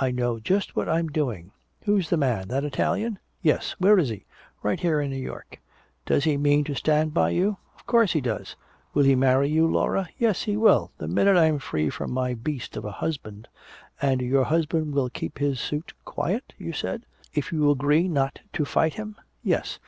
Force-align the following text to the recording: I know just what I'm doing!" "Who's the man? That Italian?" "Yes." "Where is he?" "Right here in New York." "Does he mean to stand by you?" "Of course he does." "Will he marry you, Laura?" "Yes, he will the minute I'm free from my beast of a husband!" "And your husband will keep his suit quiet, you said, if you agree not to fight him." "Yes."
I 0.00 0.10
know 0.10 0.40
just 0.40 0.74
what 0.74 0.88
I'm 0.88 1.06
doing!" 1.06 1.52
"Who's 1.84 2.10
the 2.10 2.16
man? 2.16 2.48
That 2.48 2.64
Italian?" 2.64 3.20
"Yes." 3.42 3.76
"Where 3.78 3.96
is 3.96 4.08
he?" 4.08 4.26
"Right 4.60 4.80
here 4.80 5.00
in 5.00 5.10
New 5.12 5.22
York." 5.22 5.60
"Does 6.04 6.24
he 6.24 6.36
mean 6.36 6.64
to 6.64 6.74
stand 6.74 7.14
by 7.14 7.30
you?" 7.30 7.58
"Of 7.76 7.86
course 7.86 8.10
he 8.10 8.20
does." 8.20 8.56
"Will 8.92 9.04
he 9.04 9.14
marry 9.14 9.48
you, 9.48 9.64
Laura?" 9.68 10.08
"Yes, 10.18 10.42
he 10.42 10.56
will 10.56 10.90
the 10.98 11.06
minute 11.06 11.36
I'm 11.36 11.60
free 11.60 11.90
from 11.90 12.10
my 12.10 12.34
beast 12.34 12.76
of 12.76 12.84
a 12.84 12.90
husband!" 12.90 13.46
"And 14.00 14.20
your 14.20 14.42
husband 14.46 14.94
will 14.94 15.10
keep 15.10 15.38
his 15.38 15.60
suit 15.60 15.92
quiet, 16.04 16.54
you 16.58 16.72
said, 16.72 17.06
if 17.32 17.52
you 17.52 17.70
agree 17.70 18.08
not 18.08 18.40
to 18.54 18.64
fight 18.64 18.94
him." 18.94 19.14
"Yes." 19.44 19.78